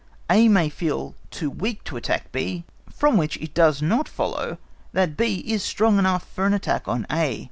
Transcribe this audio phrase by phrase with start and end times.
[0.31, 4.57] A may feel too weak to attack B, from which it does not follow
[4.93, 7.39] that B is strong enough for an attack on A.